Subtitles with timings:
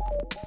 [0.00, 0.40] Thank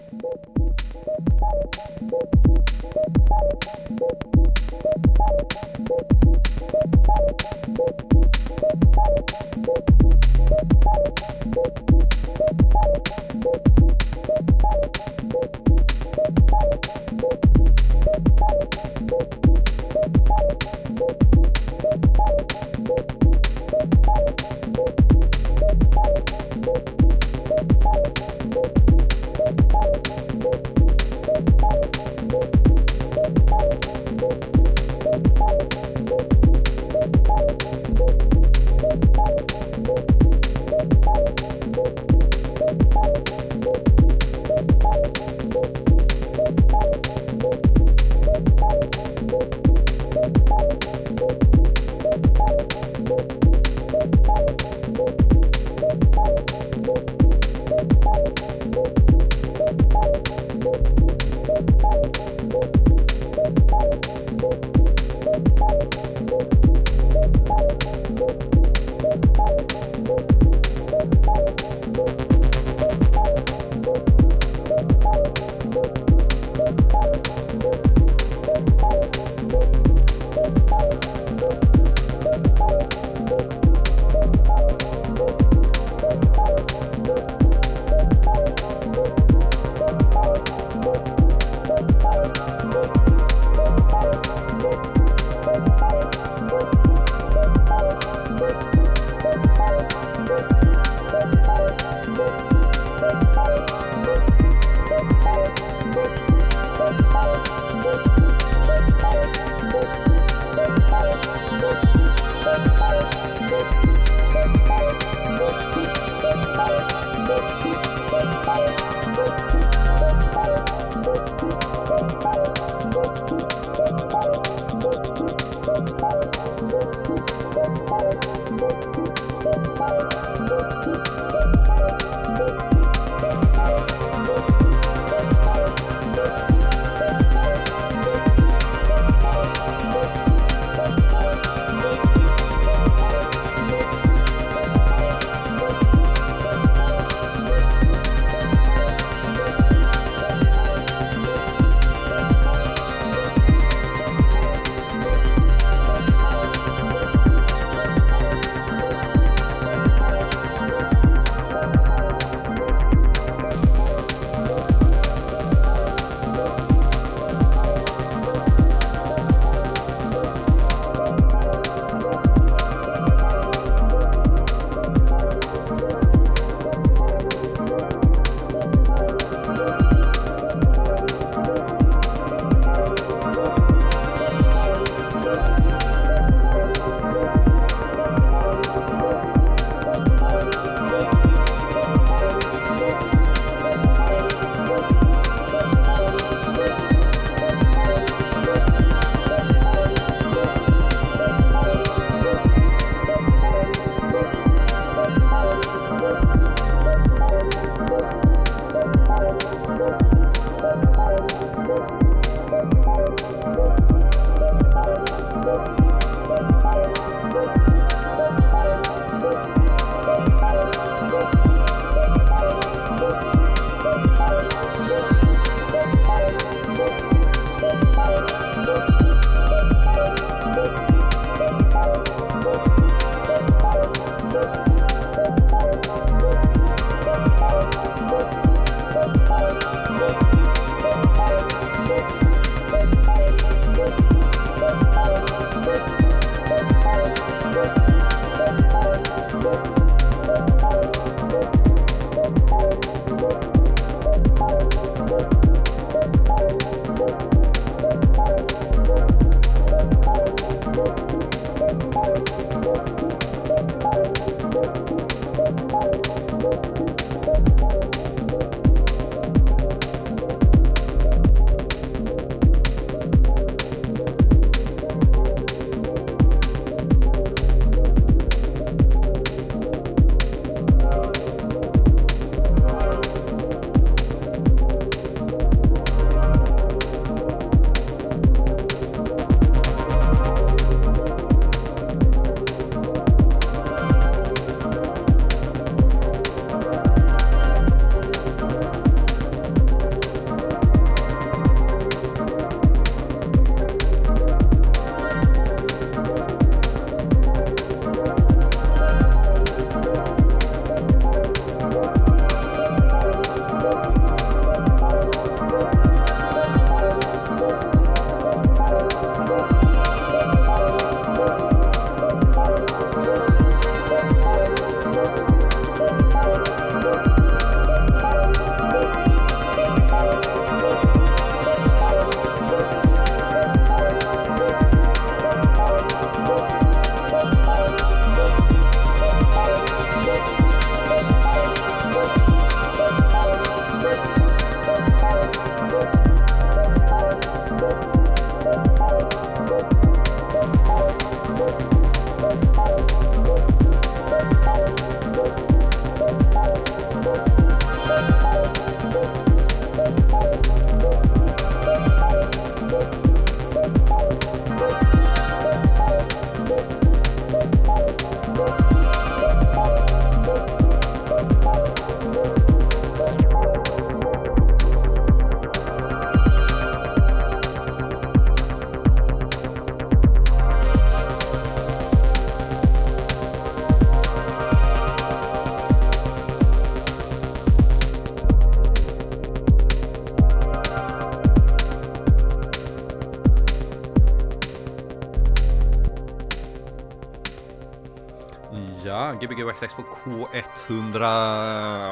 [399.04, 401.00] Ja, Gbg Wax på K100,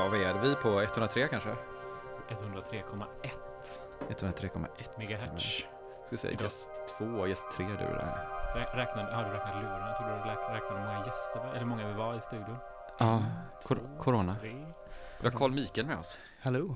[0.09, 0.81] vad är vi på?
[0.81, 1.49] 103 kanske?
[2.29, 3.05] 103,1
[4.09, 4.67] 103,1
[4.97, 5.65] megahertz.
[6.07, 6.43] Ska säga Idag.
[6.43, 8.27] gäst 2, gäst 3 du där.
[8.55, 9.87] Rä- Räknade, har du räknat lurarna?
[9.87, 12.57] Jag trodde du räk- räknade hur många gäster, eller många vi var i studion.
[12.97, 13.23] Ja,
[13.63, 14.35] kor- corona.
[14.41, 14.65] Tre.
[15.19, 16.17] Vi har Carl Mikael med oss.
[16.41, 16.75] Hallå,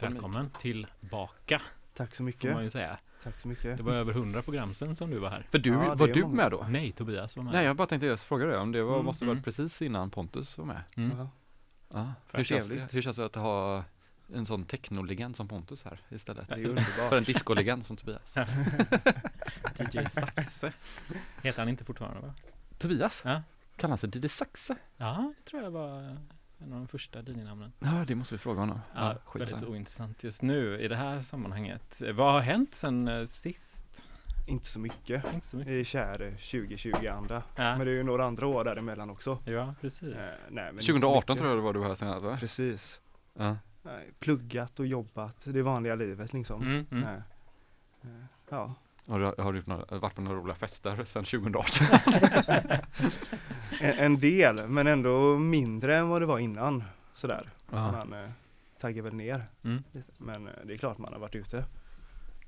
[0.00, 1.62] Välkommen tillbaka,
[1.94, 2.62] tack så får man mycket.
[2.62, 2.98] ju säga.
[3.24, 3.76] Tack så mycket.
[3.76, 5.46] Det var över 100 program sen som du var här.
[5.50, 6.34] För du, Ja, var du många.
[6.34, 6.66] med då?
[6.70, 7.52] Nej, Tobias var med.
[7.52, 9.36] Nej, jag bara tänkte just fråga dig om det var, Mm, måste mm.
[9.36, 10.82] varit precis innan Pontus var med.
[10.96, 11.18] Mm.
[11.18, 11.28] Ja.
[11.92, 12.12] Ja.
[12.32, 13.84] Hur, känns det, hur känns det att ha
[14.34, 16.48] en sån technolegend som Pontus här istället?
[16.48, 18.34] Det är För en discolegend som Tobias.
[19.78, 20.72] DJ Saxe
[21.42, 22.34] heter han inte fortfarande va?
[22.78, 23.22] Tobias?
[23.24, 23.42] Ja.
[23.76, 24.76] Kallar han sig Diddy Saxe?
[24.96, 26.16] Ja, det tror jag var
[26.58, 27.72] en av de första DJ-namnen.
[27.78, 28.80] Ja, det måste vi fråga honom.
[28.94, 32.02] Ja, Ja, väldigt ointressant just nu i det här sammanhanget.
[32.14, 34.04] Vad har hänt sen eh, sist?
[34.46, 35.24] Inte så mycket.
[35.34, 35.72] Inte så mycket.
[35.72, 37.42] I käre 2020 andra.
[37.56, 39.38] Ja, Men det är ju några andra år däremellan också.
[39.44, 40.14] ja precis.
[40.14, 41.38] Eh, nej, men inte så 2018 mycket.
[41.38, 42.36] tror jag det var du var här senast va?
[42.40, 43.00] Precis.
[43.34, 43.56] Ja.
[44.18, 45.36] Pluggat och jobbat.
[45.44, 46.62] Det vanliga livet liksom.
[46.62, 47.04] Mm, mm.
[47.04, 47.22] Nej.
[48.02, 48.74] Eh, Ja,
[49.08, 51.86] Har du, har du några, varit på några roliga fester sedan 2018?
[53.80, 56.84] en, en del, men ändå mindre än vad det var innan.
[57.14, 57.50] Sådär.
[57.70, 58.30] Man eh,
[58.80, 59.44] taggar väl ner.
[59.64, 59.82] Mm.
[60.18, 61.56] Men eh, det är klart man har varit ute.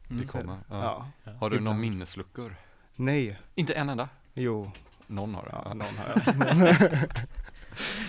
[0.09, 0.27] det Mm.
[0.29, 0.59] kommer.
[0.71, 1.07] Ja.
[1.25, 1.33] Ja.
[1.33, 1.81] Har du några Ibland.
[1.81, 2.55] minnesluckor?
[2.97, 3.39] Nej.
[3.55, 4.09] Inte en enda?
[4.35, 4.71] Jo.
[5.07, 5.51] Någon har det.
[5.65, 6.09] Ja, någon har
[6.67, 7.09] jag.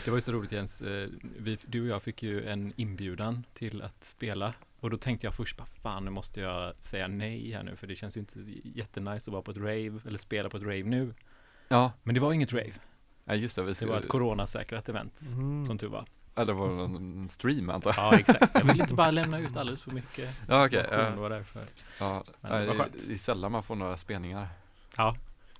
[0.05, 3.43] Det var ju så roligt Jens, eh, vi, du och jag fick ju en inbjudan
[3.53, 7.51] till att spela och då tänkte jag först bara fan nu måste jag säga nej
[7.51, 10.49] här nu för det känns ju inte jättenice att vara på ett rave eller spela
[10.49, 11.13] på ett rave nu.
[11.67, 11.91] ja.
[12.03, 12.73] Men det var inget rave,
[13.25, 13.73] Ja, just det.
[13.79, 15.65] Det var ett coronasäkrat event Mm.
[15.65, 16.05] som tur var.
[16.35, 18.13] Eller var det en stream antar jag?
[18.13, 20.85] Ja exakt, jag vill inte bara lämna ut alldeles för mycket Ja, okej.
[20.89, 21.21] det ja.
[21.21, 21.61] var därför.
[21.99, 23.07] Ja, Men det nej, var det, skönt.
[23.07, 24.47] det är sällan man får några spelningar.
[24.97, 25.15] Ja,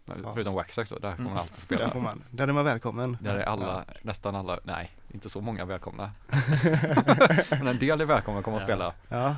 [0.05, 0.31] Ja.
[0.33, 1.37] Förutom Waxax då, där får man Mm.
[1.41, 1.83] alltid spela.
[1.83, 2.23] Där får man.
[2.31, 3.17] Där är man välkommen.
[3.21, 6.11] Där är alla, nästan alla, nej, inte så många välkomna.
[7.49, 8.65] Men en del är välkomna att komma och Ja.
[8.65, 8.93] spela.
[9.09, 9.35] Ja.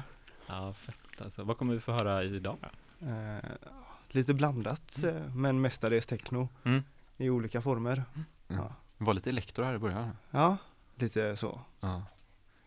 [0.48, 1.44] ja fett alltså.
[1.44, 2.58] Vad kommer vi få höra idag?
[3.02, 3.50] Eh,
[4.10, 6.84] lite blandat eh, men mestadels techno Mm.
[7.18, 8.04] i olika former.
[8.16, 8.26] Mm.
[8.64, 8.74] Ja.
[8.98, 10.18] Det var lite elektro här i början.
[10.32, 10.58] ja,
[10.96, 11.60] lite så.
[11.80, 12.04] Ja.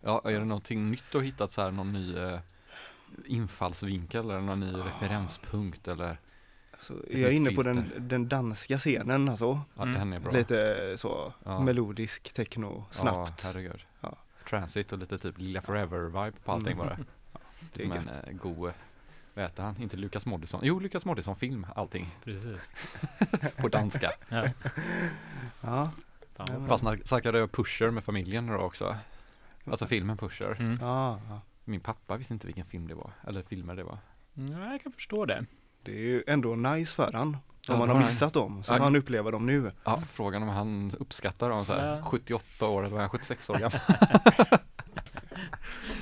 [0.01, 2.41] Ja, är det någonting nytt du har hittat så här, någon ny eh,
[3.27, 4.87] infallsvinkel eller någon ny Ah.
[4.87, 6.19] referenspunkt eller?
[6.87, 9.61] Så är jag inne på den, den danska scenen alltså.
[9.75, 9.95] Ja, Mm.
[9.95, 10.33] den är bra.
[10.33, 11.61] Lite så Ja.
[11.61, 13.41] melodisk techno, snabbt.
[13.45, 13.85] Ja, herregud.
[14.01, 14.17] Ja.
[14.49, 16.87] Transit och lite typ Lilla Forever-vibe på allting Mm.
[16.87, 16.99] bara.
[17.73, 18.29] det är Som en gött.
[18.29, 18.73] eh, god,
[19.35, 19.77] vad heter han?
[19.83, 20.61] Inte Lukas Moodysson.
[20.63, 22.61] Jo, Lukas Moodysson film, allting Precis.
[23.57, 24.13] på danska.
[24.29, 24.49] Ja,
[25.61, 25.91] Ja.
[26.39, 28.97] Nej, Fast snackade Pusher med familjen då också.
[29.65, 30.57] Alltså filmen Pusher.
[30.61, 30.79] Mm.
[30.81, 31.41] ja, ja.
[31.65, 33.99] Min pappa visste inte vilken film det var, eller filmer det var.
[34.35, 35.45] Ja, jag kan förstå det.
[35.87, 37.37] Det är ju ändå nice för han.
[37.67, 38.79] Ja, Om man det har missat dem så Ja.
[38.83, 39.71] han uppleva dem nu.
[39.85, 42.03] Ja, frågan om han uppskattar dem så här, Ja.
[42.03, 43.81] 78 år eller var han 76 år gammal.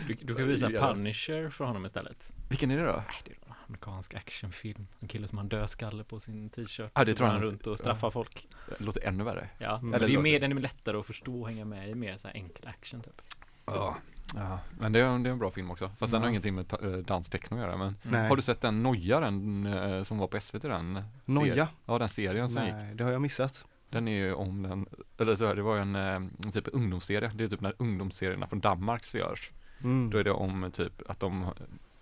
[0.08, 0.92] Du, du kan visa Ja.
[0.94, 2.32] Punisher för honom istället.
[2.48, 3.02] Vilken är det då?
[3.24, 4.86] Det är en amerikansk actionfilm.
[5.00, 6.90] En kille som har en dödskalle på sin t-shirt.
[6.94, 8.48] Ja, det så tror han runt och straffar folk.
[8.78, 9.48] Det låter ännu värre.
[9.58, 9.84] Ja, Mm.
[9.90, 11.94] men Eller det är mer, den är lättare att förstå och hänga med i.
[11.94, 13.22] Mer så här enkel action typ.
[13.66, 13.96] Ja.
[14.36, 14.58] Ja.
[14.78, 15.90] Men det är, det är en bra film också.
[15.98, 16.30] Fast den har Ja.
[16.30, 17.76] ingenting med ta- eh, danstechno att göra.
[17.76, 18.28] Men Nej.
[18.28, 21.02] har du sett den Noja, den eh, som var på SVT den?
[21.24, 21.68] Noja?
[21.86, 22.74] Ja, den serien som gick.
[22.74, 23.64] Nej, det har jag missat.
[23.90, 24.86] Den är ju om den,
[25.18, 27.30] eller så här, det var en eh, typ ungdomsserie.
[27.34, 29.50] Det är typ när ungdomsserierna från Danmark så görs.
[29.82, 30.10] Mm.
[30.10, 31.42] Då är det om typ att de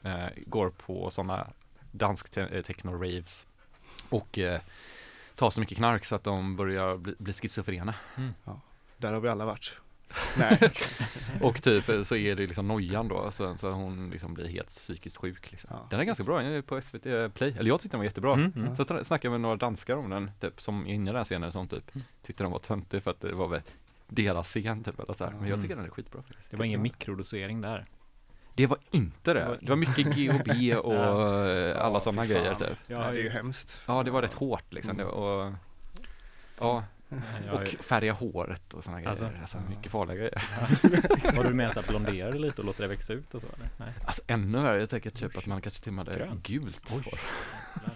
[0.03, 1.47] eh, går på sådana
[1.93, 3.47] dansk te- techno-raves
[4.09, 4.61] och eh,
[5.35, 7.95] tar så mycket knark så att de börjar bli, bli schizofrena.
[8.97, 9.75] Där har vi alla varit.
[10.39, 10.59] Nej,
[11.41, 14.69] Och typ eh, så är det liksom nojan då, så, så hon liksom blir helt
[14.69, 15.51] psykiskt sjuk.
[15.53, 15.71] Liksom.
[15.73, 15.87] Ja.
[15.91, 18.33] Den är ganska bra, den är på SVT Play, eller jag tyckte den var jättebra.
[18.35, 18.77] Mm, mm.
[18.77, 21.25] Så snackade jag med några danskar om den, typ, som är inne i den här
[21.25, 21.93] scenen, som typ
[22.23, 23.61] tyckte den var töntig för att det var väl
[24.09, 25.33] deras scen typ, eller så här.
[25.41, 26.23] Men jag tycker den är skitbra.
[26.51, 27.87] Det var ingen mikrodosering där.
[28.55, 29.47] Det var inte Det det.
[29.49, 31.49] var Det var mycket GHB och Ja.
[31.49, 32.97] eh, alla Ja, sådana grejer typ.
[32.97, 33.83] Har det är ju hemskt.
[33.87, 34.97] Ja, det var rätt hårt liksom.
[34.97, 35.53] Det, och,
[36.59, 36.85] ja,
[37.47, 39.11] jag och färga håret och sådana grejer.
[39.11, 39.31] Alltså?
[39.41, 40.43] Alltså, mycket farliga grejer.
[41.37, 43.69] var du med att blondera det lite och låta det växa ut och så eller?
[43.77, 43.93] Nej.
[44.07, 46.93] Alltså ännu värre, jag tänker typ Oj, att man kanske till och med hade gult
[46.97, 47.03] Oj.
[47.05, 47.19] hår.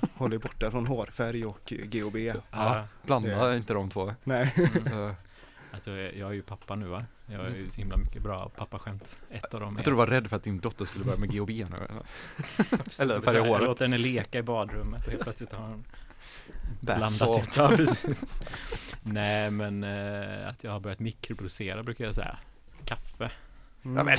[0.15, 2.17] Håll dig borta från hårfärg och GHB.
[2.51, 4.15] Ja, blanda det- inte de två.
[4.25, 4.55] Nej.
[4.87, 5.15] Mm.
[5.73, 7.05] Alltså jag är ju pappa nu va?
[7.27, 9.21] Jag är ju så himla mycket bra pappaskämt.
[9.31, 11.31] Ett av dem Jag tror du var rädd för att din dotter skulle börja med
[11.33, 11.77] GHB nu.
[12.99, 13.65] Eller Så färga jag håret.
[13.65, 15.85] låter henne leka i badrummet och helt plötsligt har hon
[16.81, 17.57] blandat ut.
[17.57, 18.25] Ja, precis.
[19.13, 22.37] Nej men eh, att jag har börjat mikrodosera brukar jag säga.
[22.85, 23.31] Kaffe.
[23.85, 23.97] Mm.
[23.97, 24.19] Ja, men,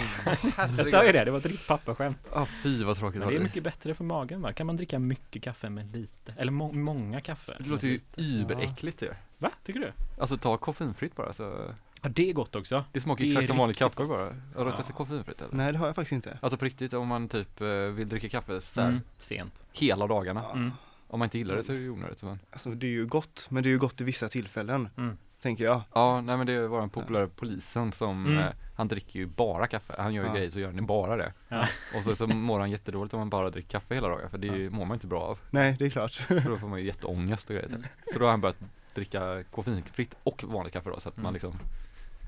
[0.77, 2.32] Jag sa ju det, det var ett riktigt pappaskämt.
[2.36, 4.53] Ja, fy vad tråkigt Men det är mycket bättre för magen va?
[4.53, 6.34] Kan man dricka mycket kaffe med lite?
[6.38, 7.56] Eller må många kaffe?
[7.60, 9.10] Det låter ju überäckligt ju.
[9.38, 9.51] Va?
[9.65, 9.91] Tycker du?
[10.22, 12.84] Alltså ta koffeinfritt bara så Ja, det är gott också.
[12.94, 14.08] Det smakar Det exakt som vanligt kaffe gott.
[14.08, 14.36] bara.
[14.56, 14.75] Har du Ja.
[14.77, 15.53] testat koffeinfritt eller?
[15.56, 16.38] Nej det har jag faktiskt inte.
[16.41, 19.01] Alltså på riktigt om man typ eh, vill dricka kaffe så här, Mm.
[19.20, 19.63] Sent.
[19.74, 20.41] hela dagarna.
[20.44, 20.51] Ja.
[20.53, 20.72] Mm.
[21.08, 22.24] Om man inte gillar det så är det ju onödigt.
[22.24, 22.40] Men.
[22.52, 25.18] Alltså det är ju gott, men det är ju gott i vissa tillfällen, Mm.
[25.42, 25.82] tänker jag.
[25.94, 28.38] Ja, nej men det var en populär polisen som, Mm.
[28.38, 28.46] eh,
[28.76, 29.96] han dricker ju bara kaffe.
[29.98, 30.36] Han gör ju Ja.
[30.36, 31.34] grejer så gör han bara det.
[31.48, 31.68] Ja.
[31.98, 34.30] Och så, så mår han jättedåligt om man bara dricker kaffe hela dagen.
[34.30, 35.40] För det ju- mår man inte bra av.
[35.50, 36.14] Nej, det är klart.
[36.28, 37.70] För då får man ju jätteångest och grejer.
[37.70, 37.86] typ.
[38.14, 38.58] Så då har han börjat
[38.94, 41.00] dricka koffeinfritt och vanligt kaffe då.
[41.00, 41.34] Så att man Mm.
[41.34, 41.54] liksom,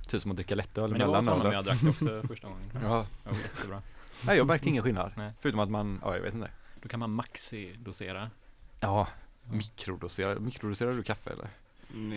[0.07, 1.53] typ som att dricka lättöl Men det var så mellan när ölen.
[1.53, 2.69] jag drack också första gången.
[2.73, 3.81] Ja, Det var jättebra.
[4.25, 5.11] nej jag märkte ingen skillnad.
[5.17, 5.31] Nej.
[5.41, 6.51] Förutom att man, ja jag vet inte.
[6.81, 8.29] Då kan man maxi-dosera.
[8.79, 9.07] Ja,
[9.51, 11.47] mikrodoserar, mikrodoserar du kaffe eller?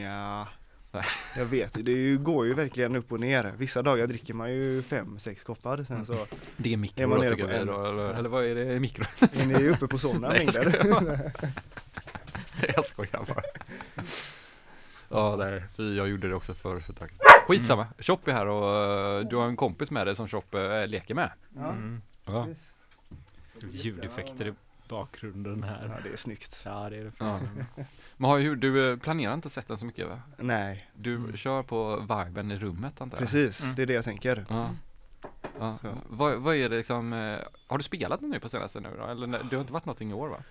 [0.04, 0.48] Ja,
[0.92, 1.04] Nej.
[1.36, 1.72] jag vet.
[1.84, 3.52] Det är går ju verkligen upp och ner.
[3.56, 5.84] Vissa dagar dricker man ju fem, sex koppar.
[5.84, 6.26] Sen så
[6.56, 8.80] Det är Är mikro man då tycker på vi då, eller, eller vad är det,
[8.80, 9.04] mikro?
[9.20, 11.32] är ni uppe på sådana mängder.
[12.76, 13.42] jag skojar bara.
[15.08, 17.10] Ja, där, fy jag gjorde det också förr ett tag.
[17.48, 18.74] Skitsamma, Chop är här och
[19.20, 21.30] eh, du har en kompis med dig som Chop eh, leker med.
[21.56, 22.02] Ja, Mm.
[22.26, 22.46] Ja.
[23.60, 23.84] precis.
[23.84, 24.52] Ljudeffekter i
[24.88, 25.90] bakgrunden här.
[25.96, 26.60] ja, det är snyggt.
[26.64, 27.12] Ja, det är det.
[27.18, 27.40] Ja.
[28.16, 30.20] Men har ju, du eh, planerar inte den så mycket va?
[30.38, 31.36] Nej, Du Mm.
[31.36, 33.28] kör på viben i rummet antar jag?
[33.28, 33.62] precis.
[33.62, 33.74] Mm.
[33.74, 34.44] Det är det jag tänker.
[34.48, 34.70] Ja.
[35.58, 35.78] Ja.
[35.82, 35.94] Så.
[36.08, 39.06] Vad, vad är det liksom, eh, har du spelat nu på senaste nu då?
[39.06, 40.42] Eller det har inte varit någonting i år va?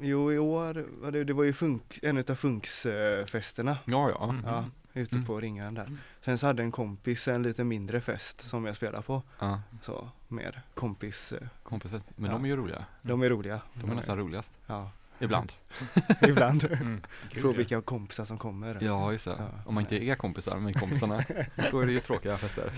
[0.00, 3.78] Jo, i år, var det, det var ju funk, en utav funksfesterna.
[3.84, 4.24] Ja, ja.
[4.30, 4.42] Mm.
[4.46, 5.26] Ja, ute Mm.
[5.26, 5.82] på Ringön där.
[5.84, 5.98] Mm.
[6.20, 9.22] Sen så hade en kompis en lite mindre fest som jag spelar på.
[9.38, 9.60] ja.
[9.82, 12.00] Så mer kompis, eh, Kompisar.
[12.16, 12.32] Men Ja.
[12.36, 12.84] de är ju roliga.
[13.02, 13.60] de är roliga.
[13.74, 14.52] De är nästan roligast.
[14.66, 15.52] Ja, Ibland.
[16.28, 16.64] ibland.
[16.72, 17.00] Mm.
[17.42, 18.78] På vilka kompisar som kommer.
[18.82, 19.36] Ja, just det.
[19.38, 19.48] Ja.
[19.66, 21.24] Om man inte är kompisar med kompisarna,
[21.70, 22.72] då är det ju tråkiga fester.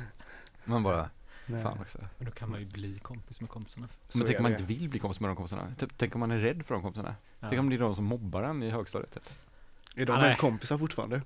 [0.64, 1.11] Man bara,
[1.46, 1.62] Nej.
[1.62, 1.99] fan också.
[2.18, 3.88] Men då kan man ju bli kompis med kompisarna.
[4.08, 5.75] Så Men tänk om man inte vill bli kompis med de kompisarna.
[5.78, 7.14] Typ, tänk om man är rädd för de kompisarna.
[7.40, 7.46] Ja.
[7.49, 9.14] Tänk om det är de som mobbar en i högstadiet.
[9.14, 9.28] Typ.
[9.96, 11.23] Är de Ah, ens kompisar fortfarande?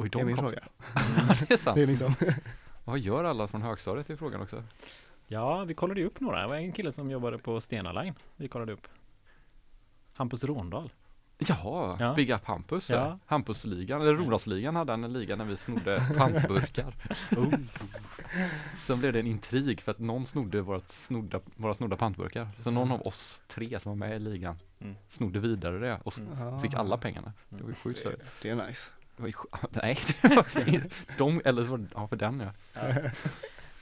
[0.00, 0.60] Och är Det är de min fråga.
[1.48, 1.76] det är sant.
[1.76, 2.14] Det är liksom,
[2.84, 4.64] Vad gör alla från högstadiet i frågan också?
[5.26, 6.40] Ja, vi kollade ju upp några.
[6.42, 8.14] Det var en kille som jobbade på Stena Line.
[8.36, 8.88] Vi kollade upp.
[10.16, 10.92] Hampus Råndal.
[11.38, 12.14] Jaha, Ja.
[12.14, 12.90] Big Up Hampus.
[12.90, 13.18] Ja.
[13.26, 16.94] Hampusligan, eller Rondalsligan hade en liga när vi snodde pantburkar.
[17.36, 17.54] Oh.
[18.86, 22.48] Sen blev det en intrig för att någon snodde vårat snodda, våra snodda pantburkar.
[22.62, 24.96] Så någon av oss tre som var med i ligan Mm.
[25.08, 26.60] snodde vidare det och Mm.
[26.62, 27.32] fick alla pengarna.
[27.48, 28.90] Det var ju sjukt det, det är nice.
[29.20, 32.40] Det var ju sj- Nej, det var inte- de, eller var det, ja för den
[32.40, 32.52] ja.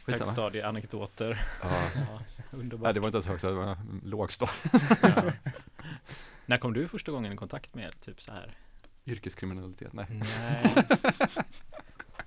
[0.04, 0.26] Skitsamma.
[0.26, 1.46] Högstadieanekdoter.
[1.62, 1.68] Ja.
[1.94, 2.82] Ja, underbart.
[2.84, 4.72] Nej det var inte ens högstadiet, det var lågstadiet.
[5.02, 5.22] Ja.
[6.46, 8.56] När kom du första gången i kontakt med typ så här?
[9.06, 10.06] Yrkeskriminalitet, nej.
[10.10, 10.74] Nej.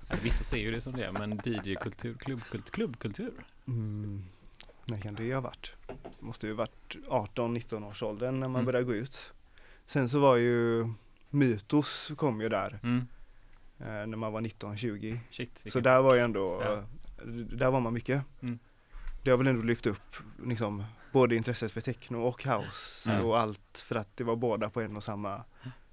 [0.08, 3.32] Ja, vissa ser ju det som det, men DJ-kultur, klubbkultur, klubbkultur.
[3.66, 4.24] Mm.
[4.84, 5.72] När kan det ha varit?
[5.86, 5.94] Det
[6.26, 8.64] måste ju varit 18-19 års åldern när man Mm.
[8.64, 9.32] började gå ut.
[9.86, 10.86] Sen så var ju
[11.32, 13.06] Mytos kom ju där Mm.
[13.78, 15.18] eh, när man var 19-20.
[15.30, 15.64] Shit.
[15.72, 16.84] Så där var ju ändå, Ja.
[17.56, 18.22] där var man mycket.
[18.42, 18.58] Mm.
[19.22, 23.24] Det har väl ändå lyft upp liksom både intresset för techno och house Mm.
[23.26, 25.44] och allt för att det var båda på en och samma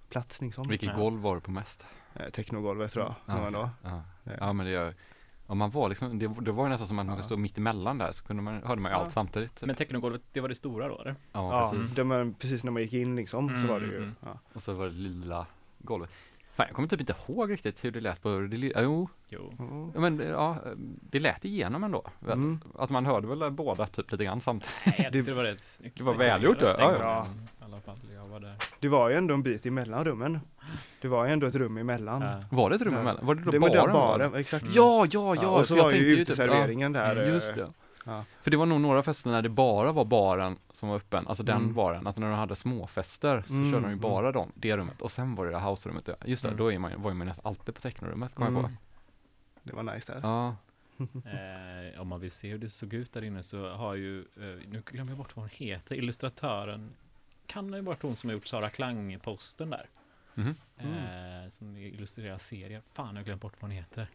[0.10, 0.68] plats liksom.
[0.70, 1.86] Vilket golv var du på mest?
[2.16, 3.16] Eh, Technogolvet tror jag.
[3.26, 3.50] Ja.
[3.54, 4.02] Ja, Ja.
[4.40, 4.94] ja men det,
[5.50, 7.24] ja, man var liksom, det, det var ju nästan som att man Ja.
[7.24, 9.04] stod mitt emellan där så kunde man, hörde man ju Ja.
[9.04, 9.56] allt samtidigt.
[9.56, 9.68] Typ.
[9.68, 11.16] Men technogolvet, det var det stora då eller?
[11.32, 11.96] ja, Ja, precis.
[11.96, 13.98] det man, precis när man gick in liksom Mm, så var det ju.
[13.98, 14.40] mm, Ja.
[14.54, 15.46] Och så var det lila
[15.80, 16.10] golvet.
[16.60, 19.54] Fan, jag kommer typ inte ihåg riktigt hur det lät på det jo, Jo.
[19.94, 20.58] Ja, men ja,
[21.02, 22.04] det lät igenom ändå.
[22.32, 22.60] Mm.
[22.78, 24.76] Att man hörde väl båda typ lite grann samtidigt.
[24.86, 25.98] Nej, jag Det- tyckte det var rätt snyggt.
[25.98, 26.76] Det var välgjort, ja.
[26.80, 28.56] Ja, det, I alla fall, jag var där.
[28.80, 30.40] Det var ju ändå en bit emellan rummen.
[31.02, 32.22] Det var ju ändå ett rum emellan.
[32.22, 32.40] Ja.
[32.52, 33.00] Var det ett rum Ja.
[33.00, 33.26] emellan?
[33.26, 33.74] Var det då det baren?
[33.74, 34.18] där var?
[34.20, 34.64] baren, exakt.
[34.64, 34.74] Mm.
[34.76, 35.48] Ja, ja, ja.
[35.48, 37.16] och så var ju typ- uteserveringen där.
[37.16, 37.68] ja, eh, Just det.
[38.10, 38.26] Ja.
[38.42, 41.44] För det var nog några fester när det bara var baren som var öppen, alltså
[41.44, 41.74] den Mm.
[41.74, 44.00] baren, att när de hade småfester så Mm, körde de ju mm.
[44.00, 46.58] bara dem, det rummet och sen var det det house-rummet, just det, Mm.
[46.58, 48.72] då är man, var ju man nästan alltid på technorummet, kommer jag Mm.
[48.72, 48.78] på.
[49.64, 50.20] Det var nice där.
[50.24, 50.56] Ja,
[51.26, 54.68] Eh, om man vill se hur det såg ut där inne så har ju, eh,
[54.70, 56.90] nu glömmer jag bort vad hon heter, illustratören,
[57.46, 59.86] kan det ha varit hon som har gjort Sara Klang-posten där.
[60.34, 60.56] Mhm.
[60.78, 62.82] Eh, som illustrerar serier.
[62.94, 64.08] Fan, jag har glömt bort vad hon heter.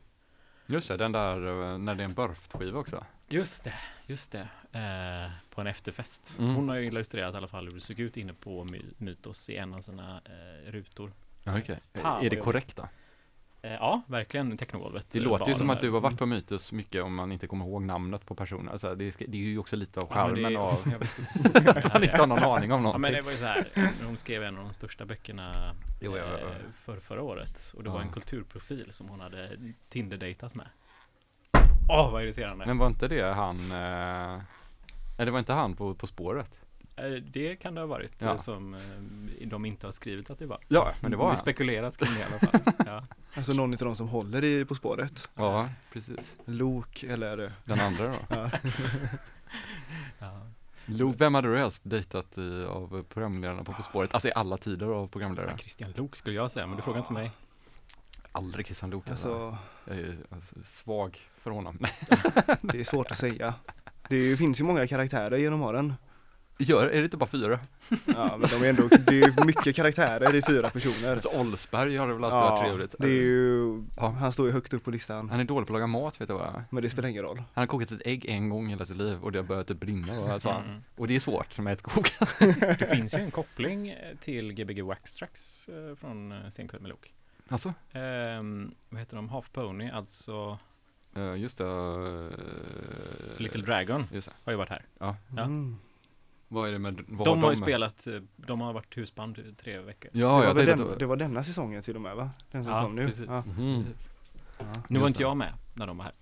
[0.66, 3.04] Just det, den där, eh, när det är en Burft-skiva också.
[3.28, 3.74] Just det,
[4.06, 4.48] just det.
[4.72, 6.38] Eh, på en efterfest.
[6.38, 6.54] Mm.
[6.54, 9.50] Hon har ju illustrerat i alla fall hur det såg ut inne på My- Mytos
[9.50, 11.12] i en av sina eh, rutor.
[11.46, 11.80] Okej.
[11.94, 12.88] Fan, är det korrekt då?
[13.64, 15.06] Eh, ja, verkligen technogolvet.
[15.10, 17.64] Det låter ju som att du har varit på Mytus mycket om man inte kommer
[17.64, 18.68] ihåg namnet på personen.
[18.68, 20.72] Alltså, det, det är ju också lite av Ja, charmen är- av
[21.76, 23.00] att man inte har någon aning om Ja någonting.
[23.00, 23.66] men det var ju så här,
[24.06, 26.46] hon skrev en av de största böckerna Jo, ja, ja, ja.
[26.48, 28.02] eh, för förra året och det var Ja.
[28.02, 29.50] en kulturprofil som hon hade
[29.88, 30.66] Tinder-dejtat med.
[31.88, 32.66] Åh vad irriterande.
[32.66, 34.42] Men var inte det han, eh,
[35.18, 36.60] nej det var inte han på På spåret?
[36.96, 38.30] Eh, Det kan det ha varit Ja.
[38.30, 40.58] eh, som eh, de inte har skrivit att det var.
[40.68, 41.38] Ja, men det var Vi han.
[41.38, 42.60] spekulerar kring det i alla fall.
[42.86, 43.04] Ja.
[43.34, 45.28] Alltså någon av de som håller i På spåret.
[45.34, 46.36] Ja, precis.
[46.44, 48.14] Lok eller Den andra då?
[48.36, 48.50] ja.
[50.18, 50.40] Ja.
[50.86, 54.14] Lo, vem hade du helst dejtat i, av programledarna på På spåret?
[54.14, 55.58] Alltså i alla tider av programledare?
[55.58, 57.30] Christian Lok skulle jag säga, men du frågar inte mig.
[58.32, 59.28] Aldrig Christian Luuk alltså.
[59.48, 61.78] Alltså Jag är alltså, svag för honom.
[62.60, 63.54] Det är svårt att säga.
[64.08, 65.94] Det finns ju många karaktärer genom åren.
[66.58, 67.58] Gör, är det inte bara fyra?
[68.06, 71.12] Ja men de är ändå, det är mycket karaktärer i fyra personer.
[71.12, 72.94] Alltså Olsberg har det väl alltid varit trevligt?
[72.98, 74.08] det är ju, Ja.
[74.08, 75.30] han står ju högt upp på listan.
[75.30, 76.62] Han är dålig på att laga mat vet du vad?
[76.70, 77.36] Men det spelar ingen roll.
[77.38, 79.66] Han har kokat ett ägg en gång i hela sitt liv och det har börjat
[79.66, 80.82] typ brinna och, alltså, Mm.
[80.96, 82.12] och det är svårt med ett kok.
[82.78, 87.12] Det finns ju en koppling till Gbg Waxtrax eh, från eh, Senkväll med Lok.
[87.48, 87.74] Alltså?
[87.92, 89.28] Ehm, vad heter de?
[89.28, 90.58] Half Pony, alltså
[91.16, 91.64] Uh, just det.
[91.64, 92.30] Uh,
[93.36, 94.32] Little Dragon Just det.
[94.44, 94.82] har ju varit här.
[94.98, 95.16] Ja.
[95.36, 95.42] Ja.
[95.42, 95.76] Mm.
[96.54, 97.66] Vad är det med vad De har ju med?
[97.66, 100.10] spelat, eh, de har varit husband i tre veckor.
[100.14, 102.30] Ja, det, var jag den, att det var denna säsongen till och med va?
[102.50, 103.06] Den som Ja, kom nu.
[103.06, 103.26] precis.
[103.28, 103.42] Ja.
[103.46, 103.84] Mhm.
[103.84, 104.10] precis.
[104.58, 104.64] Ja.
[104.88, 105.22] Nu var inte det.
[105.22, 106.14] jag med när de var här.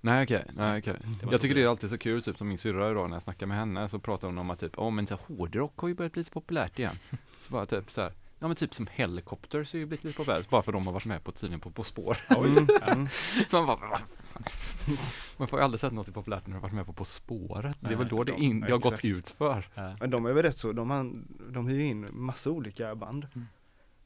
[0.00, 0.96] Nej okej, nej okej.
[1.22, 3.22] Var Jag tycker det är alltid så kul, typ som min syrra idag när jag
[3.22, 5.88] snackar med henne så pratar hon om att typ, ja men så här, hårdrock har
[5.88, 6.94] ju börjat bli lite populärt igen.
[7.40, 10.48] Så bara typ så här, ja men typ som Helicopters är ju blivit lite populärt,
[10.50, 12.18] bara för de har varit med på tydligen på På spår.
[12.28, 12.68] Mm.
[12.82, 13.08] Mm.
[13.48, 14.00] Så man bara,
[15.36, 17.76] man får ju aldrig sett något populärt när du har varit med på På spåret.
[17.80, 19.68] Det är väl då det, de- in, det har gått ut för.
[19.74, 19.96] Ja.
[20.00, 21.12] Men de är väl rätt så, de, har,
[21.52, 23.26] de hyr in massa olika band.
[23.34, 23.46] Mm.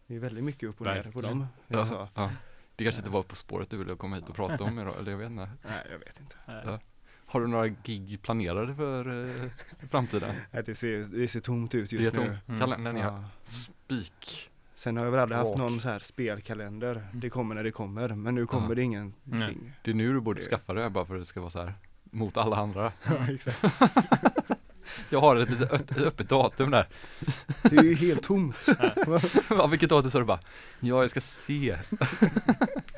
[0.07, 1.47] Det är väldigt mycket upp och ner på dem.
[1.66, 2.31] Ja, ja.
[2.77, 5.11] Det kanske inte var På spåret du ville komma hit och prata om idag, eller
[5.11, 5.49] jag vet inte.
[5.62, 6.37] nej jag vet inte.
[6.47, 6.79] Ja.
[7.26, 9.50] Har du några gig planerade för eh,
[9.90, 10.34] framtiden?
[10.50, 12.38] Nej, det, ser, det ser tomt ut Det just är nu.
[12.48, 12.60] Mm.
[12.60, 13.24] Kalendern Ja.
[13.48, 14.50] spik.
[14.74, 17.06] Sen har jag väl aldrig haft någon så här spelkalender.
[17.12, 18.08] Det kommer när det kommer.
[18.08, 18.74] Men nu kommer Ja.
[18.74, 19.20] det ingenting.
[19.24, 19.56] Nej.
[19.82, 21.60] Det är nu du borde Det- skaffa det bara för att det ska vara så
[21.62, 22.92] här mot alla andra.
[23.06, 23.64] Ja, exakt.
[25.11, 26.88] Jag har ett litet öppet, datum där.
[27.62, 28.66] Det är ju helt tomt.
[29.51, 30.40] ja, vilket datum sa du bara?
[30.81, 31.79] Ja, jag ska se.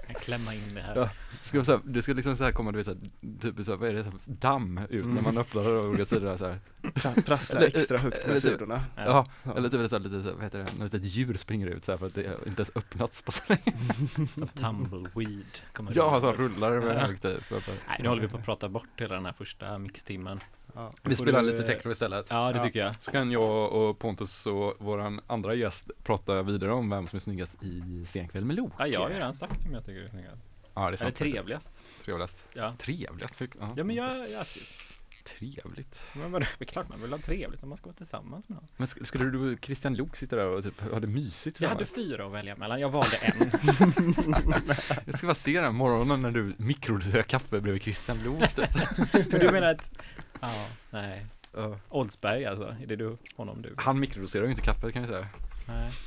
[0.07, 0.97] Jag klämma in det här.
[0.97, 1.11] Ja.
[1.43, 3.01] Ska så här, det ska liksom så här komma, du vet, så här,
[3.43, 5.25] typ så här, vad är det, så här, damm ut när Mm.
[5.25, 6.59] man öppnar det och olika sidor så här.
[6.83, 8.85] Pra- Prasslar extra högt med typ- sidorna.
[8.97, 9.57] Ja, Ja.
[9.57, 11.99] eller typ så här, lite vad heter det, något litet djur springer ut så här
[11.99, 13.79] för att det inte ens öppnats på så länge.
[14.35, 15.45] Som tumbleweed.
[15.73, 17.01] kommer Ja, så rullar det med Ja.
[17.07, 17.51] hög typ.
[17.51, 20.41] Nej, nu håller vi på att prata bort hela den här första mixtimmen.
[20.75, 20.93] Ja.
[21.03, 22.27] Vi spelar du, lite eh, techno istället.
[22.31, 22.65] Ja, det Ja.
[22.65, 23.03] tycker jag.
[23.03, 27.21] Så kan jag och Pontus och våran andra gäst prata vidare om vem som är
[27.21, 28.71] snyggast i Senkväll med Lo.
[28.79, 30.43] Ja, jag har ju redan sagt om jag tycker det är snyggast.
[30.75, 31.17] Ja, det är Eller sant.
[31.17, 31.85] trevligast.
[32.05, 32.39] Trevligast.
[32.53, 32.75] Ja.
[32.79, 33.39] Trevligast?
[33.39, 34.47] tycker- Ja, men jag, jag,
[35.39, 36.03] Trevligt.
[36.15, 38.57] men vadå, det är klart man vill ha trevligt om man ska vara tillsammans med
[38.57, 38.67] någon.
[38.77, 41.69] Men sk- skulle du och Christian Luuk sitta där och typ ha det mysigt Jag
[41.69, 43.51] hade fyra att välja mellan, jag valde en.
[45.07, 48.69] Jag ska bara se den morgonen när du mikrodoserar kaffe bredvid Christian Luuk typ.
[49.33, 49.99] Men du menar att,
[50.41, 51.27] ja, nej.
[51.55, 51.79] Ja.
[51.89, 53.75] Oldsberg alltså, är det du, honom du?
[53.79, 55.27] Han mikrodoserar ju inte kaffe kan vi säga.
[55.69, 55.91] Nej.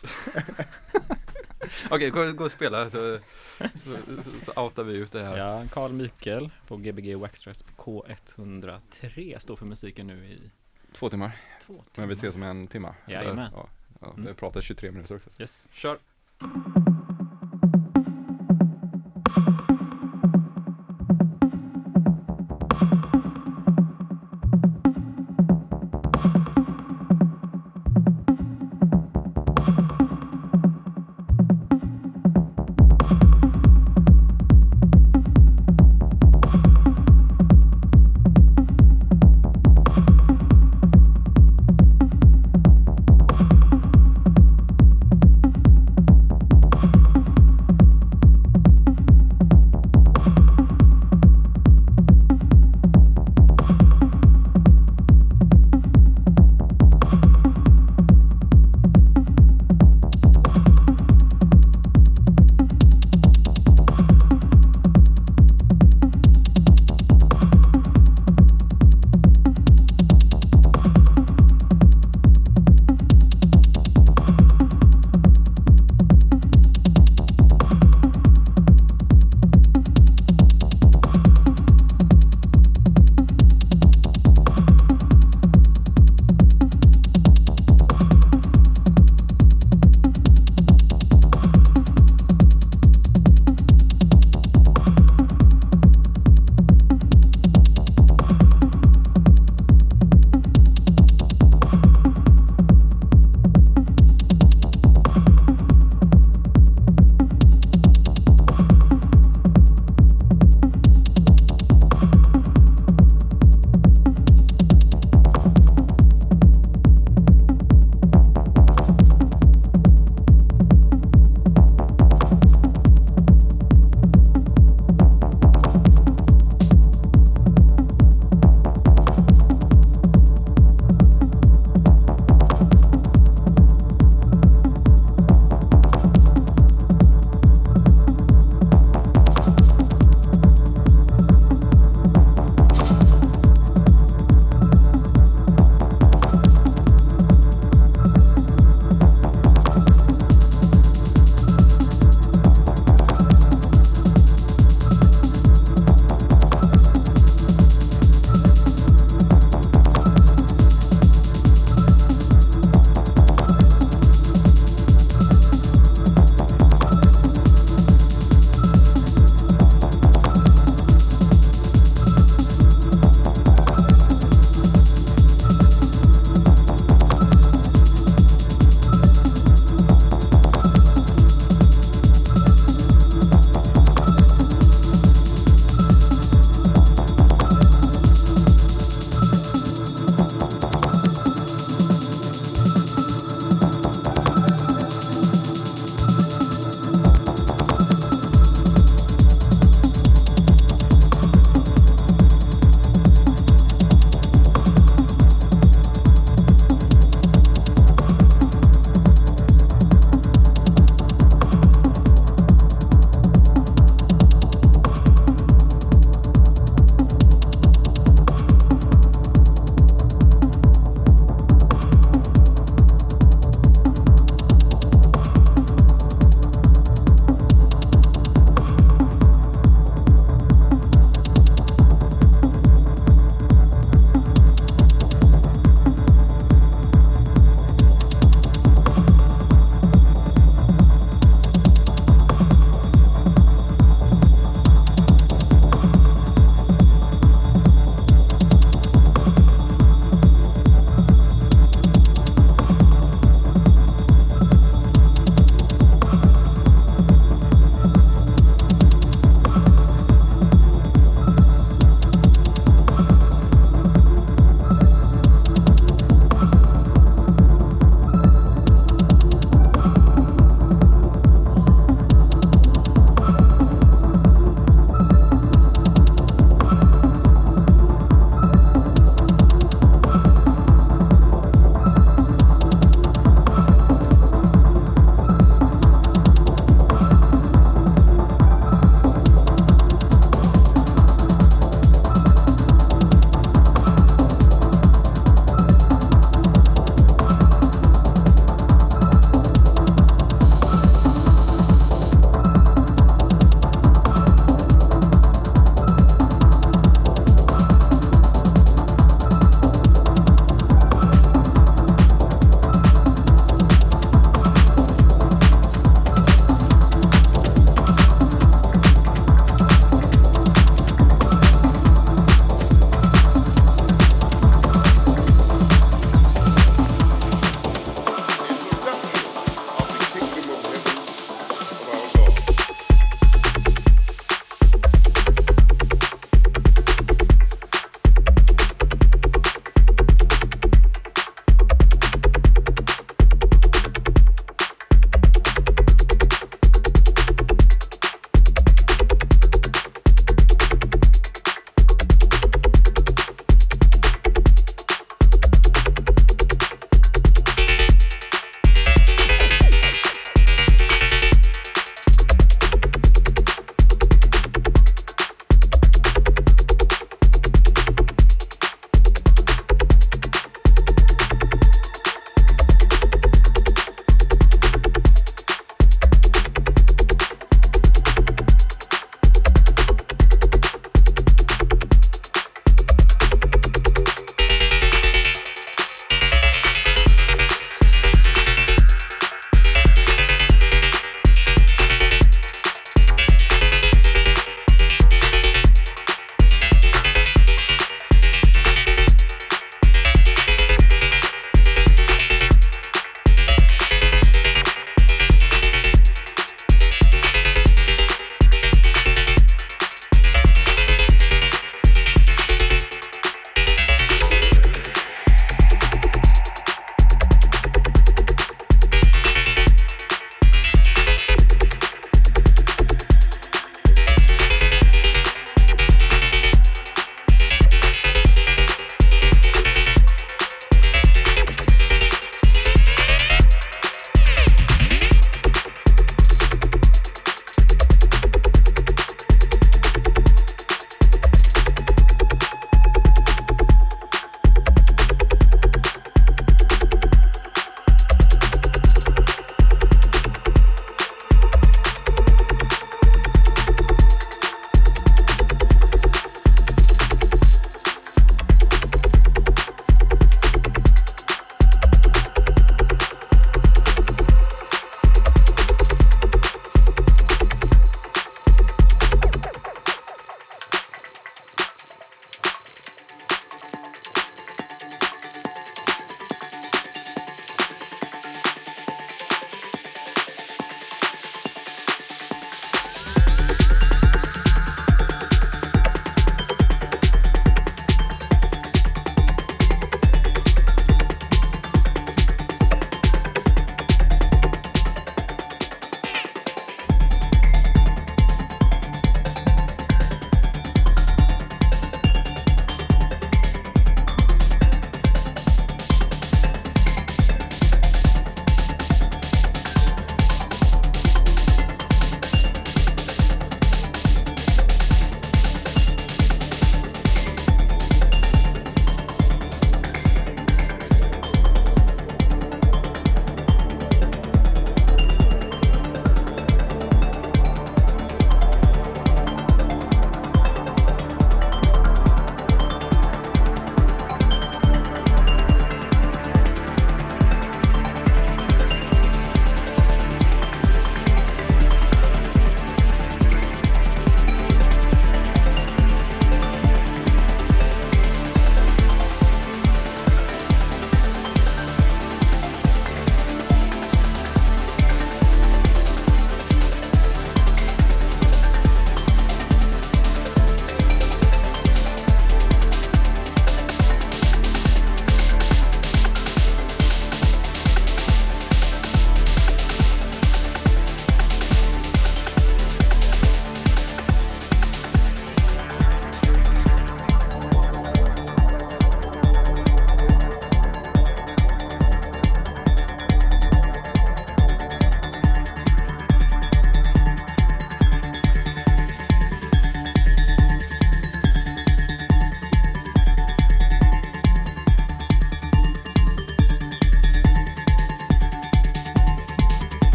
[1.89, 3.17] Okej, gå, gå och spela så,
[3.57, 5.37] så, så, så outar vi ut det här.
[5.37, 10.51] Ja, Carl Mikael på Gbg Waxtrax K103 står för musiken nu i
[10.93, 11.31] Två timmar,
[11.65, 11.83] två timmar.
[11.95, 12.93] men vi ses om en timme.
[13.07, 13.51] Jajamän.
[13.55, 13.67] Ja,
[14.01, 14.25] ja, Mm.
[14.25, 15.29] vi pratar 23 minuter också.
[15.41, 15.67] Yes.
[15.71, 15.97] Kör!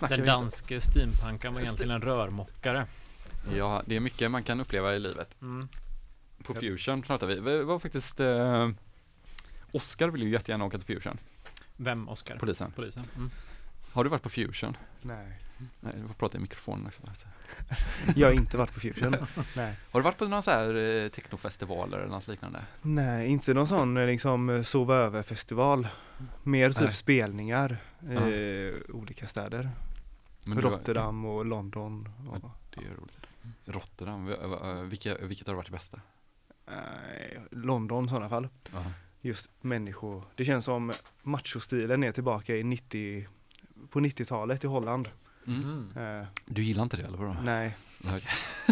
[0.00, 2.86] Den danske steampunkan var egentligen en rörmokare.
[3.56, 5.42] Ja, det är mycket man kan uppleva i livet.
[5.42, 5.68] Mm.
[6.44, 7.34] På Fusion pratar vi.
[7.34, 8.68] Det var faktiskt eh,
[9.72, 11.18] Oskar vill ju jättegärna åka till Fusion,
[11.76, 12.36] Vem, Oskar?
[12.36, 12.72] polisen.
[12.72, 13.04] Polisen.
[13.16, 13.30] Mm.
[13.92, 14.76] Har du varit på Fusion?
[15.02, 15.38] Nej.
[15.80, 17.02] Nej, du får prata i mikrofonen också.
[18.16, 19.16] Jag har inte varit på Fusion.
[19.56, 19.74] Nej.
[19.90, 20.74] Har du varit på några så här
[21.04, 22.64] eh, technofestivaler eller något liknande?
[22.82, 25.88] Nej, inte någon sån eh, liksom eh, sova över festival.
[26.42, 26.92] Mer typ Nej.
[26.94, 27.76] spelningar
[28.28, 29.70] i olika städer.
[30.44, 32.08] Men Rotterdam och London.
[32.30, 33.18] Och, Det är ju roligt.
[33.64, 34.36] Rotterdam, v-
[34.84, 36.00] vilka, vilket har varit det bästa?
[37.50, 38.48] London i sådana fall.
[38.72, 38.84] Ja.
[39.20, 40.22] Just människor.
[40.34, 40.92] Det känns som
[41.22, 43.28] machostilen är tillbaka i 90
[43.90, 45.08] på 90-talet i Holland.
[45.46, 45.62] Mm.
[45.94, 46.20] Mm.
[46.20, 47.36] Eh, Du gillar inte det eller vadå?
[47.44, 48.22] nej, Okej.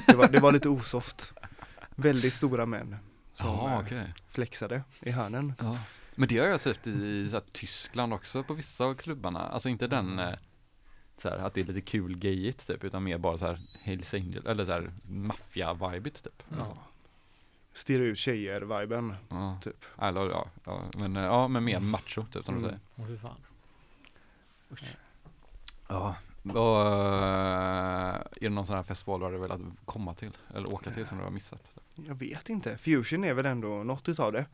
[0.07, 1.33] det var, det var lite osoft.
[1.95, 2.97] Väldigt stora män
[3.35, 4.15] som Ja, eh, okej.
[4.31, 5.55] flexade i hörnen.
[5.61, 5.79] Ja.
[6.15, 9.41] Men det har jag sett i så här, Tyskland också på vissa av klubbarna.
[9.49, 10.35] Alltså inte den eh,
[11.19, 14.15] så här, att det är lite kul gayigt typ, utan mer bara så här Hells
[14.15, 16.43] Angel, eller så här maffia-vibigt typ.
[16.59, 16.77] Ja.
[17.73, 19.59] Stirra ut tjejer-viben, Ja.
[19.63, 19.85] typ.
[20.03, 22.71] Eller, ja, ja, men, eh, ja, men mer macho typ som du Mm.
[22.71, 22.81] säger.
[22.97, 23.37] Åh fy fan.
[25.89, 26.17] Ja.
[26.51, 30.37] Och, eh, är det någon sån här festival du hade velat komma till?
[30.55, 31.73] Eller åka till som du har missat?
[31.95, 34.47] Jag vet inte, Fusion är väl ändå något utav det.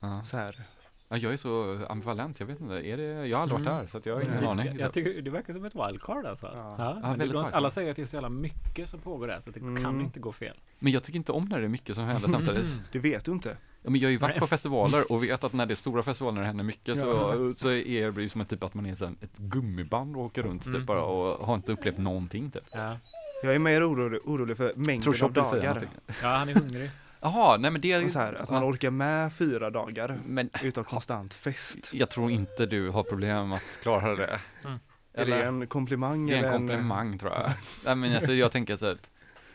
[0.00, 0.22] Ja.
[0.24, 0.60] Så här.
[1.08, 2.74] Ja, jag är så ambivalent, jag vet inte.
[2.74, 3.82] Är det, jag har aldrig varit Mm.
[3.82, 4.46] där så att jag har ingen Nej.
[4.46, 4.66] aning.
[4.66, 6.46] Jag, jag tycker det verkar som ett wildcard alltså.
[6.54, 6.74] Ja.
[7.02, 7.08] Ja.
[7.08, 7.46] det, wildcard.
[7.52, 10.00] alla säger att det är så jävla mycket som pågår där så det kan Mm.
[10.00, 10.56] inte gå fel.
[10.78, 12.66] Men jag tycker inte om när det är mycket som händer samtidigt.
[12.92, 13.56] Det vet du inte.
[13.84, 16.02] Ja, men jag har ju varit på festivaler och vet att när det är stora
[16.02, 17.52] festivaler när det händer mycket så, Ja.
[17.56, 20.42] så är det ju som att, typ att man är här ett gummiband och åker
[20.42, 20.78] runt Mm.
[20.80, 22.62] typ bara och har inte upplevt någonting typ.
[22.72, 22.98] Ja,
[23.42, 25.88] Jag är mer orolig, orolig för mängden Tror av dagar.
[26.22, 26.90] ja han är hungrig.
[27.20, 30.50] Jaha, nej men det är Och så här, att man orkar med fyra dagar Men
[30.62, 31.90] utav konstant fest.
[31.92, 34.40] jag tror inte du har problem att klara det.
[34.64, 34.78] Mm.
[35.14, 36.26] Är det Eller, en komplimang?
[36.26, 37.50] det är eller en komplimang tror jag.
[37.84, 38.98] nej men alltså jag tänker typ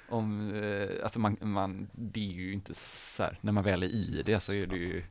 [0.09, 3.87] om, eh, alltså man, man, det är ju inte så här, när man väl är
[3.87, 5.03] i det så är det ju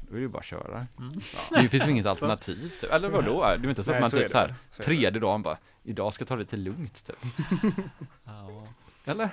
[0.00, 0.86] då är det ju bara att köra.
[0.98, 1.20] Mm.
[1.50, 2.10] Det finns ju inget Så.
[2.10, 2.90] alternativ typ.
[2.92, 3.40] Eller vadå?
[3.40, 4.32] Det är ju inte så att Nej, man så typ det.
[4.32, 4.82] så här, Så det.
[4.82, 7.16] tredje dagen bara, idag ska jag ta det lite lugnt typ.
[8.24, 8.66] Ja,
[9.04, 9.30] Eller?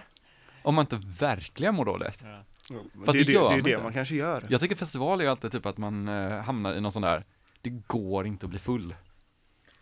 [0.63, 2.19] Om man inte verkligen mår dåligt.
[2.23, 2.43] ja.
[2.69, 2.75] Ja,
[3.05, 4.45] Fast det är det det, gör det, är man det man kanske gör.
[4.49, 7.25] Jag tycker festival är ju alltid typ att man eh, hamnar i någon sån där,
[7.61, 8.95] det går inte att bli full.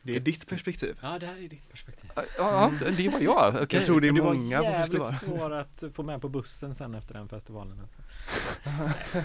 [0.06, 1.00] Det är ditt perspektiv.
[1.02, 2.12] ja, det här är ditt perspektiv.
[2.38, 3.56] Ja, det var jag.
[3.64, 3.68] Okej.
[3.80, 5.12] Jag tror det är Och många på var festival.
[5.14, 7.80] jävligt svår att få med på bussen sen efter den festivalen.
[7.80, 8.02] Alltså.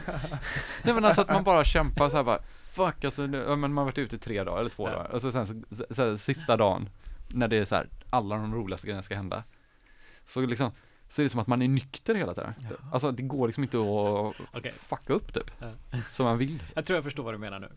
[0.83, 2.41] Nej men alltså att man bara kämpar så här bara,
[2.73, 4.93] fuck alltså, nu, ja, men man har varit ute i tre dagar eller två Ja.
[4.93, 5.11] dagar.
[5.11, 6.89] Och så sen så, så, så här, sista dagen,
[7.29, 9.45] när det är så här, alla de roligaste grejerna ska hända.
[10.27, 10.71] Så liksom,
[11.09, 12.55] så är det som att man är nykter hela tiden.
[12.71, 12.77] Ja.
[12.93, 15.51] Alltså det går liksom inte att Okej, fucka upp typ.
[15.59, 15.73] Ja.
[16.13, 16.63] Som man vill.
[16.75, 17.69] jag tror jag förstår vad du menar nu.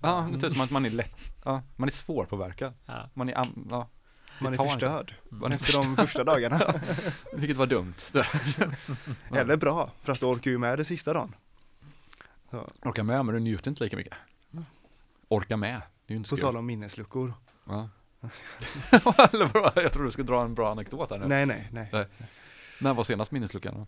[0.00, 2.74] Ja, det är som att man är lätt, ja, man är svårpåverkad.
[2.86, 3.10] Ja.
[3.14, 3.88] Man är, am- ja,
[4.40, 6.60] Man är förstörd man är efter de första dagarna.
[7.34, 7.94] Vilket var dumt.
[9.32, 11.34] Eller bra, för att du orkar ju med det sista dagen.
[12.50, 14.14] Så, Orka med men du njuter inte lika mycket.
[15.28, 15.74] Orka med,
[16.06, 16.46] det är ju inte så på kul.
[16.46, 17.34] tal om minnesluckor.
[17.64, 17.88] Ja.
[19.32, 21.26] Eller bra, jag tror du skulle dra en bra anekdot här nu.
[21.28, 22.06] Nej, nej, nej.
[22.80, 23.86] När var senast minnesluckan?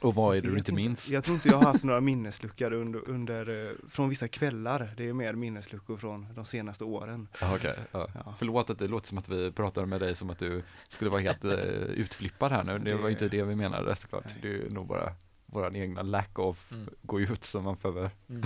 [0.00, 1.08] Och vad är det du inte minns?
[1.08, 4.94] Jag tror inte jag har haft några minnesluckor under, under, eh, från vissa kvällar.
[4.96, 7.28] Det är mer minnesluckor från de senaste åren.
[7.54, 8.08] Okej, ja.
[8.14, 8.34] Ja.
[8.38, 11.20] Förlåt att det låter som att vi pratar med dig som att du skulle vara
[11.20, 12.78] helt uh, utflippad här nu.
[12.78, 14.24] Det var Det- inte det vi menade såklart.
[14.24, 14.38] Nej.
[14.42, 15.12] Det är nog bara
[15.46, 16.88] vår egna lack of Mm.
[17.02, 18.42] gå ut som man behöver Mm.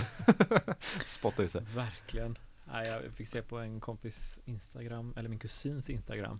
[1.05, 1.61] spotta ut sig.
[1.75, 2.37] Verkligen.
[2.71, 6.39] Nej, jag fick se på en kompis Instagram, eller min kusins Instagram.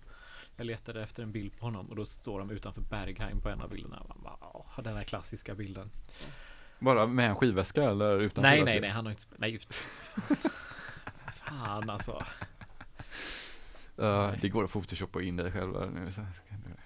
[0.58, 3.62] Jag letade efter en bild på honom och då står de utanför Berghain på en
[3.62, 4.06] av bilderna.
[4.10, 5.92] Man bara, åh, den här klassiska bilden.
[6.80, 8.74] Bara med en skivväska eller utan nej, skivväska?
[8.74, 9.24] nej, nej, han har inte...
[9.38, 9.74] Nej, just
[11.36, 12.26] Fan alltså.
[14.00, 16.12] Uh, det går att photoshoppa in dig själv där nu.
[16.12, 16.26] Så.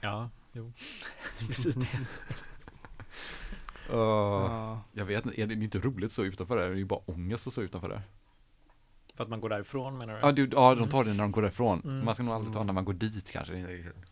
[0.01, 0.73] Ja, jo.
[1.47, 1.87] Precis det.
[3.89, 4.83] Uh, Ja.
[4.91, 6.69] Jag vet inte, är det inte roligt stå utanför där?
[6.69, 8.01] Det är ju bara ångest att stå utanför där.
[9.15, 10.19] För att man går därifrån menar du?
[10.19, 11.81] Ja, du, ja de tar det när de går därifrån.
[11.83, 12.05] Mm.
[12.05, 13.53] Man ska nog aldrig ta när man går dit kanske.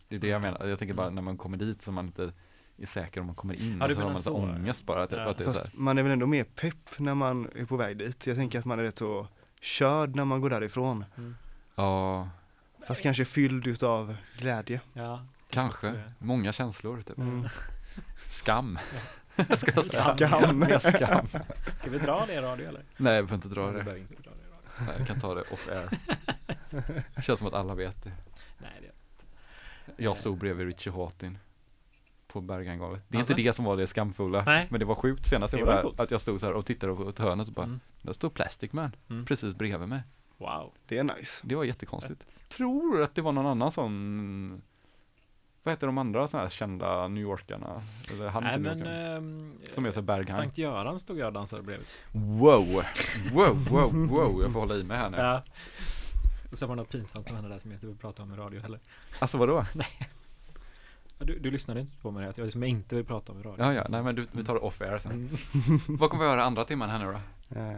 [0.08, 0.66] Det är det jag menar.
[0.66, 2.32] Jag tänker bara när man kommer dit så man inte
[2.78, 3.76] är säker om man kommer in.
[3.80, 4.34] Ja, och så har man så.
[4.34, 5.06] ångest bara.
[5.06, 5.30] Typ, Ja.
[5.30, 5.60] att det är så här.
[5.64, 8.26] Fast man är väl ändå mer pepp när man är på väg dit.
[8.26, 9.26] Jag tänker att man är rätt så
[9.60, 11.04] körd när man går därifrån.
[11.16, 11.36] Mm.
[11.74, 12.28] Ja,
[12.88, 14.80] Fast kanske fylld utav glädje.
[14.92, 15.26] Ja.
[15.50, 16.02] kanske.
[16.18, 17.18] Många känslor typ.
[17.18, 17.48] Mm.
[18.30, 18.78] Skam.
[19.56, 19.72] Ska,
[20.16, 20.64] Skam.
[20.80, 21.26] Skam.
[21.78, 22.82] Ska vi dra det i radio eller?
[22.96, 24.04] Nej, vi får inte dra Vi det.
[24.86, 25.88] Nej, Jag kan ta det off air.
[27.14, 28.12] Det känns som att alla vet det.
[28.58, 31.38] Nej, det Jag stod bredvid Richie Hawtin.
[32.26, 33.02] på Bergangolvet.
[33.08, 33.32] Det är Alltså?
[33.32, 34.42] inte det som var det skamfulla.
[34.44, 34.66] Nej.
[34.70, 36.02] Men det var sjukt senast jag var var där.
[36.02, 37.80] Att jag stod så här och tittade på ett hörnet och bara, Mm.
[38.02, 38.96] där står Plastic Man.
[39.10, 39.24] Mm.
[39.26, 40.00] Precis bredvid mig.
[40.38, 40.72] Wow.
[40.88, 41.40] Det är nice.
[41.42, 42.48] Det var jättekonstigt.
[42.48, 44.62] Tror att det var någon annan sån
[45.62, 47.82] vad heter de andra sådana här kända New Yorkarna?
[48.10, 50.36] Eller han Nej men ehm, Som är så Berghain.
[50.36, 51.86] Sankt Göran stod jag och dansade bredvid.
[52.12, 52.82] Wow!
[53.32, 54.42] Wow, wow, wow!
[54.42, 55.16] Jag får hålla i mig här nu.
[55.16, 55.42] Ja.
[56.50, 58.34] Och sen var det något pinsamt som hände där som jag inte vill prata om
[58.34, 58.80] i radio heller.
[59.18, 59.64] Alltså vadå?
[61.18, 63.40] Ja, Du, du lyssnade inte på mig att jag som jag inte vill prata om
[63.40, 63.64] i radio.
[63.64, 65.12] Ja, ja, nej men du, vi tar det off air sen.
[65.12, 65.28] Mm.
[65.98, 67.60] Vad kommer vi göra andra timman här nu då?
[67.60, 67.76] Eh,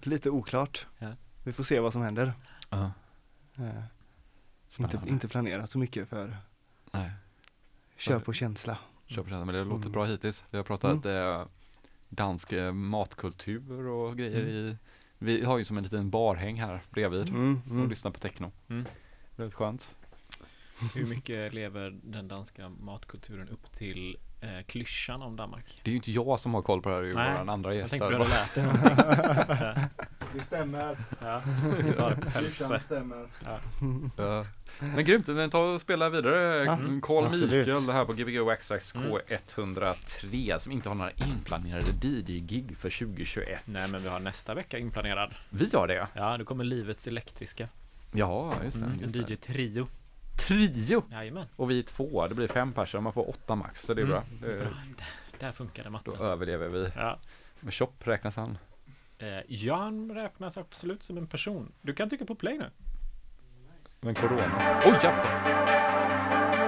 [0.00, 0.86] lite oklart.
[0.98, 1.08] Ja.
[1.44, 2.32] Vi får se vad som händer.
[2.70, 2.90] Ja,
[3.58, 3.82] Eh,
[4.78, 6.36] inte, inte planerat så mycket för
[6.98, 7.10] Nej,
[7.96, 8.78] kör på känsla.
[9.06, 9.36] kör på det.
[9.44, 9.92] Men det låter Mm.
[9.92, 10.44] bra hittills.
[10.50, 11.44] Vi har pratat eh,
[12.08, 14.48] dansk eh, matkultur och grejer Mm.
[14.50, 14.76] i
[15.18, 17.88] Vi har ju som en liten barhäng här bredvid Mm, och mm.
[17.88, 18.52] lyssnar på techno.
[18.68, 18.86] Mm.
[19.36, 19.94] Väldigt skönt.
[20.94, 25.80] Hur mycket lever den danska matkulturen upp till eh, klyschan om Danmark?
[25.84, 27.32] Det är ju inte jag som har koll på det här, det är ju Nej,
[27.32, 27.90] våran andra Jag gäst.
[27.90, 29.84] tänkte du hade lärt dig.
[30.34, 30.96] Det stämmer.
[31.20, 31.42] ja.
[31.98, 32.80] ja, hälsa.
[32.80, 33.26] stämmer.
[33.44, 34.44] Ja.
[34.80, 36.64] Men grymt, men ta och spela vidare.
[36.64, 37.30] Ja, Mm, Carl.
[37.30, 39.08] Mikael här på Gbg Waxax Mm.
[39.10, 43.60] K103 som inte har några inplanerade DJ-gig för 2021.
[43.64, 45.34] Nej men vi har nästa vecka inplanerad.
[45.50, 46.06] Vi har det.
[46.14, 47.68] Ja, då kommer Livets Elektriska.
[48.12, 48.84] Ja, just det.
[48.84, 49.20] Mm, en just det.
[49.34, 49.86] DJ-trio.
[50.46, 51.02] Trio!
[51.12, 51.46] Jajamän.
[51.56, 54.04] Och vi är två, det blir fem personer, man får åtta max, så det är
[54.04, 54.10] Mm,
[54.40, 54.48] bra.
[54.48, 54.68] Det, Bra.
[55.38, 56.14] Där funkar det då matten.
[56.20, 56.90] överlever vi.
[56.96, 57.18] Ja.
[57.60, 58.58] Men Chop räknas han?
[59.18, 61.72] Eh, Jan räknas absolut som en person.
[61.82, 62.70] Du kan trycka på play nu.
[64.00, 64.80] Men corona?
[64.84, 66.65] Oj jävlar!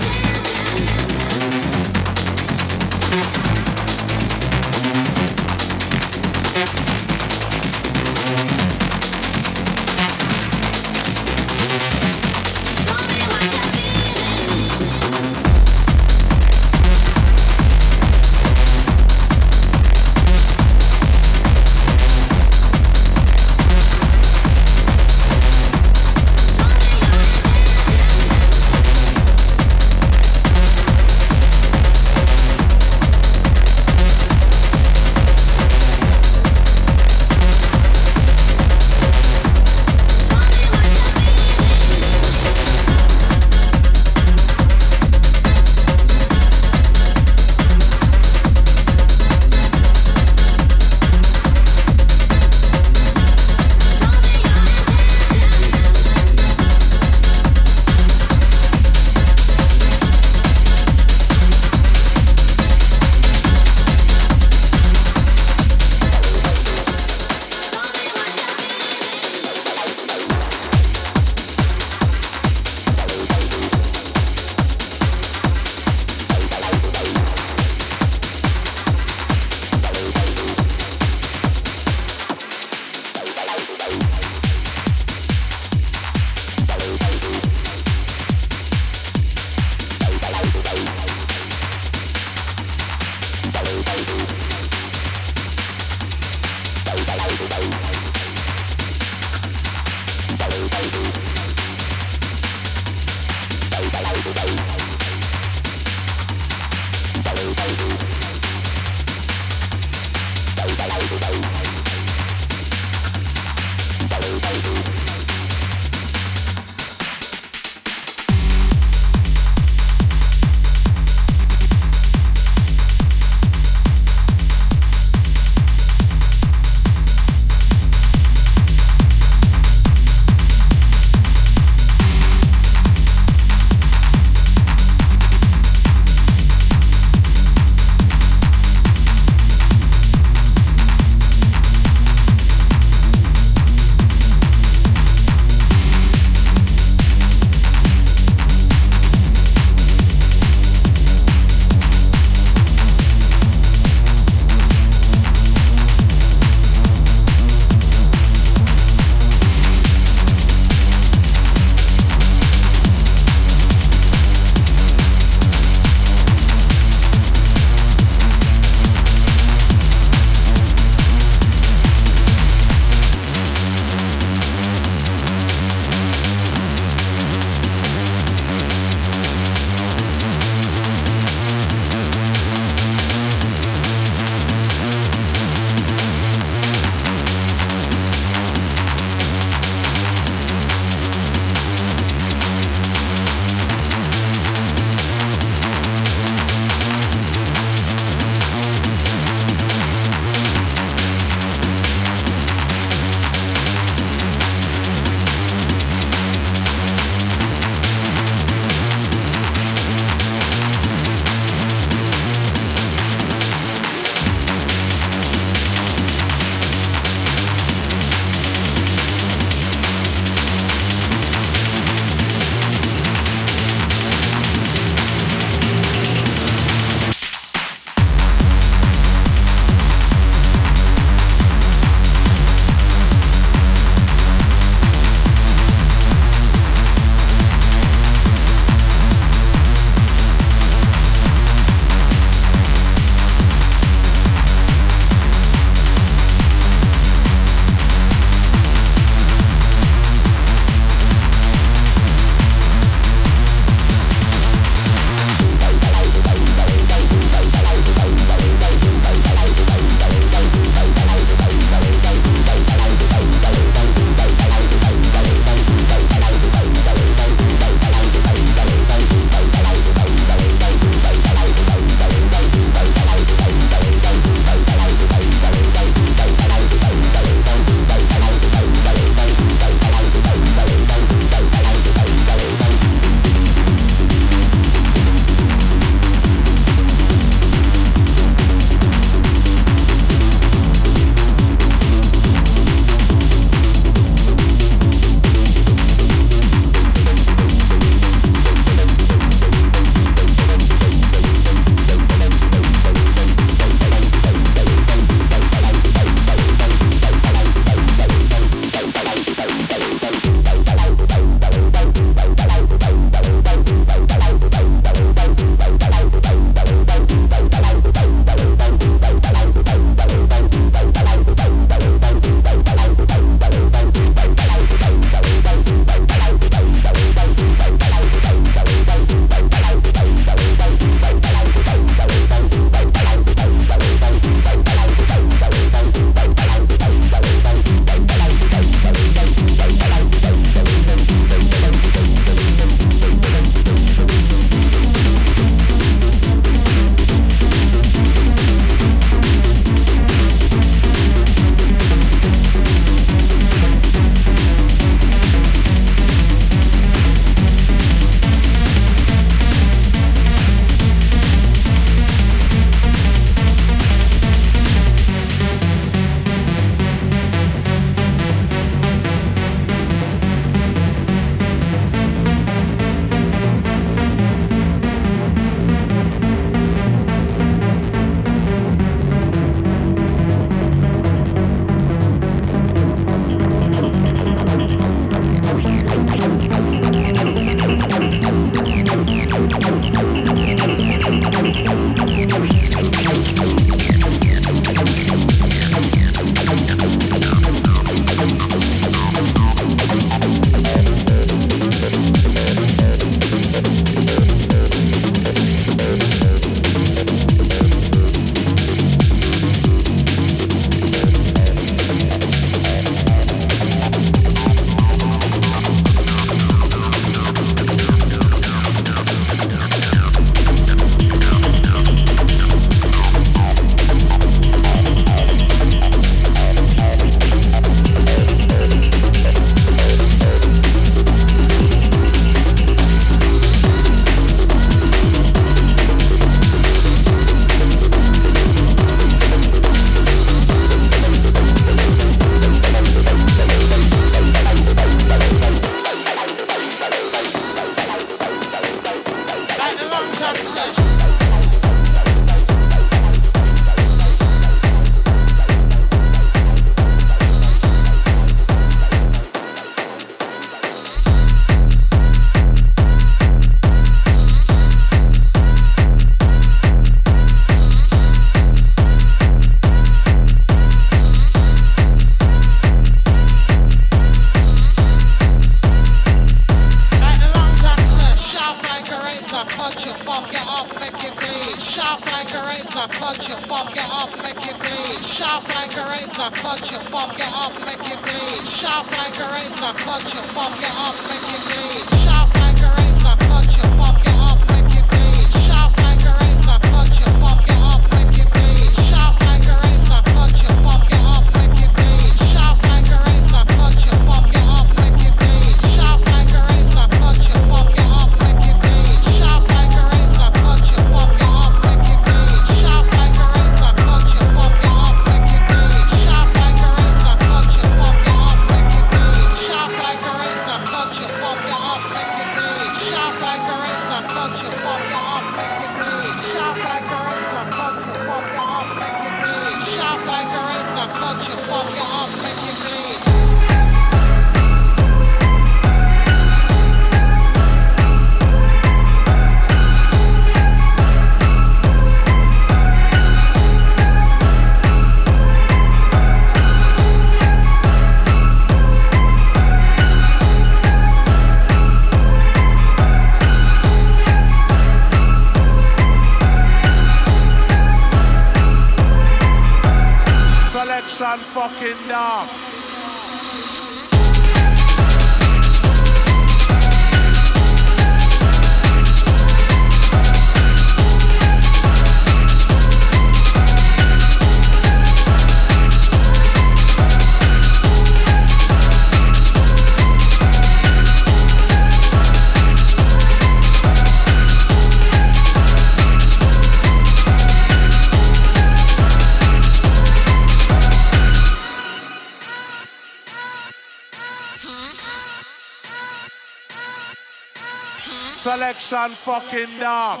[598.88, 600.00] Selection fucking dark.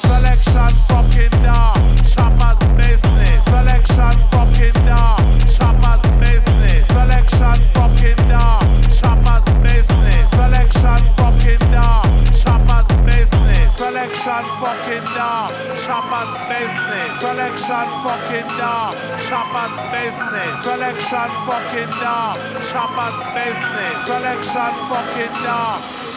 [0.00, 1.76] Selection fucking dark.
[2.08, 3.44] Chopper's business.
[3.44, 5.20] Selection fucking dark.
[5.52, 6.86] Chopper's business.
[6.86, 8.64] Selection fucking dark.
[8.96, 10.24] Chopper's business.
[10.32, 12.16] Selection fucking dark.
[12.40, 13.76] Chopper's business.
[13.76, 15.52] Selection fucking dark.
[15.84, 17.10] Chopper's business.
[17.20, 18.96] Selection fucking dark.
[19.28, 20.54] Chopper's business.
[20.64, 22.38] Selection fucking dark.
[22.72, 23.96] Chopper's business.
[24.08, 26.07] Selection fucking dark.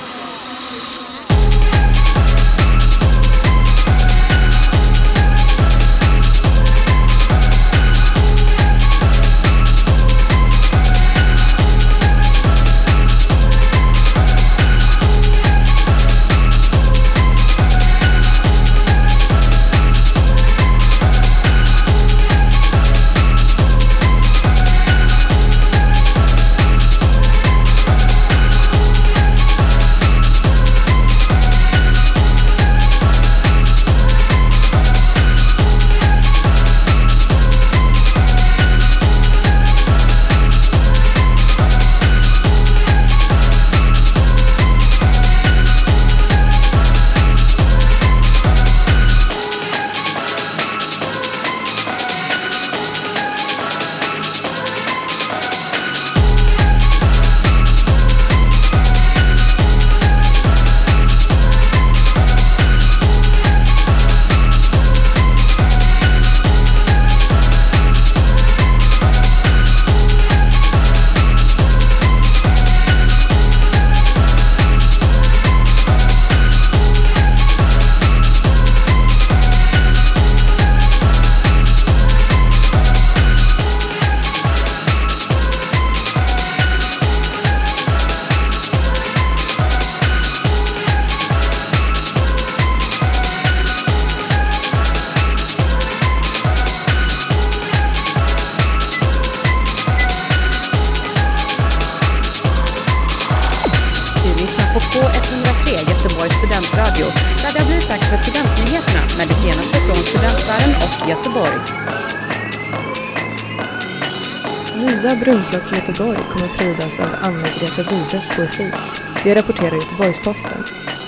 [119.32, 120.64] Det rapporterar Göteborgs-Posten.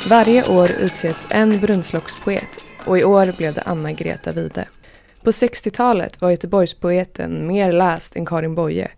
[0.10, 4.66] Varje år utses en brunnslockspoet och i år blev det Anna-Greta Wide.
[5.24, 8.91] På 60-talet var Göteborgspoeten mer läst än Karin Boye